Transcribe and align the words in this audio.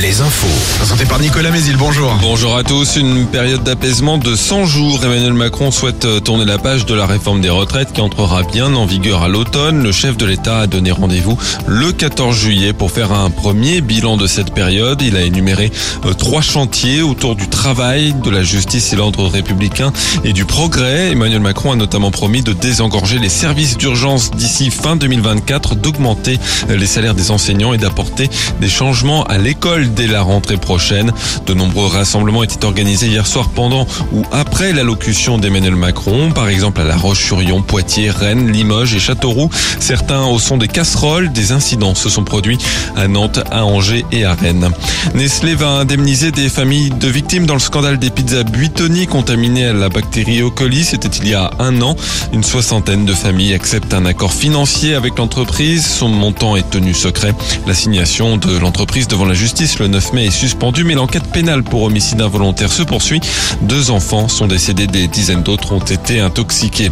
les 0.00 0.22
infos. 0.22 0.46
Présenté 0.78 1.04
par 1.04 1.20
Nicolas 1.20 1.50
Mézil, 1.50 1.76
bonjour. 1.76 2.16
Bonjour 2.22 2.56
à 2.56 2.62
tous. 2.62 2.96
Une 2.96 3.26
période 3.26 3.62
d'apaisement 3.62 4.16
de 4.16 4.34
100 4.34 4.64
jours. 4.64 5.04
Emmanuel 5.04 5.34
Macron 5.34 5.70
souhaite 5.70 6.06
euh, 6.06 6.20
tourner 6.20 6.46
la 6.46 6.58
page 6.58 6.86
de 6.86 6.94
la 6.94 7.06
réforme 7.06 7.42
des 7.42 7.50
retraites 7.50 7.92
qui 7.92 8.00
entrera 8.00 8.42
bien 8.42 8.74
en 8.74 8.86
vigueur 8.86 9.22
à 9.22 9.28
l'automne. 9.28 9.82
Le 9.82 9.92
chef 9.92 10.16
de 10.16 10.24
l'État 10.24 10.60
a 10.60 10.66
donné 10.66 10.90
rendez-vous 10.90 11.36
le 11.66 11.92
14 11.92 12.34
juillet 12.34 12.72
pour 12.72 12.90
faire 12.90 13.12
un 13.12 13.28
premier 13.28 13.82
bilan 13.82 14.16
de 14.16 14.26
cette 14.26 14.54
période. 14.54 15.02
Il 15.02 15.16
a 15.16 15.22
énuméré 15.22 15.70
euh, 16.06 16.14
trois 16.14 16.40
chantiers 16.40 17.02
autour 17.02 17.36
du 17.36 17.48
travail, 17.48 18.14
de 18.24 18.30
la 18.30 18.42
justice 18.42 18.94
et 18.94 18.96
l'ordre 18.96 19.26
républicain 19.26 19.92
et 20.24 20.32
du 20.32 20.46
progrès. 20.46 21.10
Emmanuel 21.10 21.40
Macron 21.40 21.72
a 21.72 21.76
notamment 21.76 22.10
promis 22.10 22.42
de 22.42 22.54
désengorger 22.54 23.18
les 23.18 23.28
services 23.28 23.76
d'urgence 23.76 24.30
d'ici 24.30 24.70
fin 24.70 24.96
2024, 24.96 25.74
d'augmenter 25.74 26.38
euh, 26.70 26.76
les 26.76 26.86
salaires 26.86 27.14
des 27.14 27.30
enseignants 27.30 27.74
et 27.74 27.78
d'apporter 27.78 28.30
des 28.60 28.68
changements 28.68 29.24
à 29.24 29.36
l'école 29.36 29.89
dès 29.90 30.06
la 30.06 30.22
rentrée 30.22 30.56
prochaine. 30.56 31.12
De 31.46 31.54
nombreux 31.54 31.86
rassemblements 31.86 32.42
étaient 32.42 32.64
organisés 32.64 33.06
hier 33.06 33.26
soir 33.26 33.48
pendant 33.48 33.86
ou 34.12 34.22
après 34.32 34.72
l'allocution 34.72 35.38
d'Emmanuel 35.38 35.76
Macron, 35.76 36.30
par 36.32 36.48
exemple 36.48 36.80
à 36.80 36.84
La 36.84 36.96
Roche-sur-Yon, 36.96 37.62
Poitiers, 37.62 38.10
Rennes, 38.10 38.50
Limoges 38.50 38.94
et 38.94 39.00
Châteauroux. 39.00 39.50
Certains 39.78 40.24
au 40.24 40.38
son 40.38 40.56
des 40.56 40.68
casseroles, 40.68 41.32
des 41.32 41.52
incidents 41.52 41.94
se 41.94 42.08
sont 42.08 42.24
produits 42.24 42.58
à 42.96 43.08
Nantes, 43.08 43.40
à 43.50 43.64
Angers 43.64 44.04
et 44.12 44.24
à 44.24 44.34
Rennes. 44.34 44.70
Nestlé 45.14 45.54
va 45.54 45.68
indemniser 45.68 46.30
des 46.30 46.48
familles 46.48 46.90
de 46.90 47.08
victimes 47.08 47.46
dans 47.46 47.54
le 47.54 47.60
scandale 47.60 47.98
des 47.98 48.10
pizzas 48.10 48.44
Buitoni 48.44 49.06
contaminées 49.06 49.66
à 49.66 49.72
la 49.72 49.88
bactérie 49.88 50.40
E. 50.40 50.50
coli. 50.50 50.84
C'était 50.84 51.08
il 51.08 51.28
y 51.28 51.34
a 51.34 51.50
un 51.58 51.80
an. 51.82 51.96
Une 52.32 52.44
soixantaine 52.44 53.04
de 53.04 53.14
familles 53.14 53.54
acceptent 53.54 53.94
un 53.94 54.06
accord 54.06 54.32
financier 54.32 54.94
avec 54.94 55.18
l'entreprise. 55.18 55.86
Son 55.86 56.08
montant 56.08 56.56
est 56.56 56.68
tenu 56.70 56.94
secret. 56.94 57.34
L'assignation 57.66 58.36
de 58.36 58.56
l'entreprise 58.58 59.08
devant 59.08 59.24
la 59.24 59.34
justice 59.34 59.69
le 59.78 59.86
9 59.86 60.12
mai 60.12 60.26
est 60.26 60.30
suspendue, 60.30 60.84
mais 60.84 60.94
l'enquête 60.94 61.26
pénale 61.32 61.62
pour 61.62 61.82
homicide 61.82 62.20
involontaire 62.20 62.72
se 62.72 62.82
poursuit. 62.82 63.20
Deux 63.62 63.90
enfants 63.90 64.28
sont 64.28 64.46
décédés, 64.46 64.86
des 64.86 65.06
dizaines 65.06 65.42
d'autres 65.42 65.72
ont 65.72 65.80
été 65.80 66.20
intoxiqués. 66.20 66.90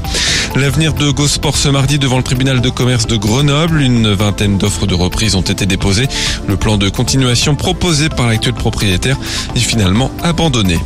L'avenir 0.54 0.94
de 0.94 1.10
Gosport 1.10 1.56
ce 1.56 1.68
mardi 1.68 1.98
devant 1.98 2.18
le 2.18 2.22
tribunal 2.22 2.60
de 2.60 2.70
commerce 2.70 3.06
de 3.06 3.16
Grenoble. 3.16 3.80
Une 3.80 4.12
vingtaine 4.12 4.58
d'offres 4.58 4.86
de 4.86 4.94
reprise 4.94 5.34
ont 5.34 5.42
été 5.42 5.66
déposées. 5.66 6.08
Le 6.46 6.56
plan 6.56 6.76
de 6.76 6.88
continuation 6.88 7.54
proposé 7.54 8.08
par 8.08 8.28
l'actuel 8.28 8.54
propriétaire 8.54 9.16
est 9.56 9.60
finalement 9.60 10.10
abandonné. 10.22 10.78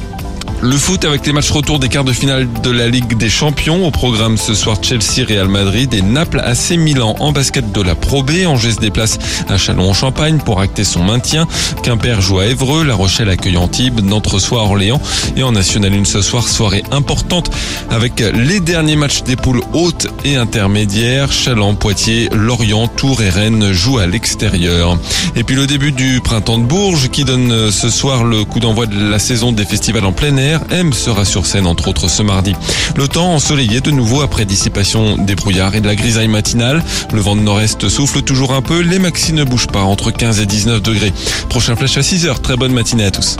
Le 0.64 0.76
foot 0.76 1.04
avec 1.04 1.26
les 1.26 1.32
matchs 1.32 1.50
retour 1.50 1.80
des 1.80 1.88
quarts 1.88 2.04
de 2.04 2.12
finale 2.12 2.46
de 2.62 2.70
la 2.70 2.86
Ligue 2.86 3.16
des 3.16 3.28
Champions. 3.28 3.84
Au 3.84 3.90
programme 3.90 4.36
ce 4.36 4.54
soir 4.54 4.76
Chelsea, 4.80 5.26
Real 5.28 5.48
Madrid 5.48 5.92
et 5.92 6.02
Naples 6.02 6.38
AC 6.38 6.78
Milan 6.78 7.16
en 7.18 7.32
basket 7.32 7.72
de 7.72 7.82
la 7.82 7.96
Pro 7.96 8.22
B. 8.22 8.46
Angers 8.46 8.74
se 8.74 8.78
déplace 8.78 9.18
à 9.48 9.58
Chalon 9.58 9.90
en 9.90 9.92
Champagne 9.92 10.38
pour 10.38 10.60
acter 10.60 10.84
son 10.84 11.02
maintien. 11.02 11.48
Quimper 11.82 12.20
joue 12.20 12.38
à 12.38 12.46
Évreux, 12.46 12.84
La 12.84 12.94
Rochelle 12.94 13.28
accueille 13.28 13.56
Antibes, 13.56 14.02
Nantes 14.04 14.28
reçoit 14.28 14.62
Orléans 14.62 15.00
et 15.36 15.42
en 15.42 15.50
National 15.50 15.94
1 15.94 16.04
ce 16.04 16.22
soir, 16.22 16.46
soirée 16.46 16.84
importante 16.92 17.50
avec 17.90 18.20
les 18.20 18.60
derniers 18.60 18.94
matchs 18.94 19.24
des 19.24 19.34
poules 19.34 19.62
hautes 19.72 20.06
et 20.24 20.36
intermédiaires. 20.36 21.32
Chaland, 21.32 21.74
Poitiers, 21.74 22.28
Lorient, 22.30 22.86
Tours 22.86 23.20
et 23.20 23.30
Rennes 23.30 23.72
jouent 23.72 23.98
à 23.98 24.06
l'extérieur. 24.06 24.96
Et 25.34 25.42
puis 25.42 25.56
le 25.56 25.66
début 25.66 25.90
du 25.90 26.20
printemps 26.20 26.58
de 26.58 26.64
Bourges 26.64 27.08
qui 27.08 27.24
donne 27.24 27.72
ce 27.72 27.90
soir 27.90 28.22
le 28.22 28.44
coup 28.44 28.60
d'envoi 28.60 28.86
de 28.86 29.10
la 29.10 29.18
saison 29.18 29.50
des 29.50 29.64
festivals 29.64 30.04
en 30.04 30.12
plein 30.12 30.36
air. 30.36 30.51
M 30.70 30.92
sera 30.92 31.24
sur 31.24 31.46
scène 31.46 31.66
entre 31.66 31.88
autres 31.88 32.08
ce 32.08 32.22
mardi. 32.22 32.54
Le 32.96 33.08
temps 33.08 33.34
ensoleillé 33.34 33.80
de 33.80 33.90
nouveau 33.90 34.20
après 34.22 34.44
dissipation 34.44 35.16
des 35.16 35.34
brouillards 35.34 35.74
et 35.74 35.80
de 35.80 35.86
la 35.86 35.94
grisaille 35.94 36.28
matinale. 36.28 36.82
Le 37.12 37.20
vent 37.20 37.36
de 37.36 37.40
nord-est 37.40 37.88
souffle 37.88 38.22
toujours 38.22 38.52
un 38.52 38.62
peu. 38.62 38.80
Les 38.80 38.98
maxi 38.98 39.32
ne 39.32 39.44
bougent 39.44 39.68
pas 39.68 39.82
entre 39.82 40.10
15 40.10 40.40
et 40.40 40.46
19 40.46 40.82
degrés. 40.82 41.12
Prochain 41.48 41.76
flash 41.76 41.96
à 41.96 42.02
6 42.02 42.26
heures. 42.26 42.40
Très 42.40 42.56
bonne 42.56 42.72
matinée 42.72 43.04
à 43.04 43.10
tous. 43.10 43.36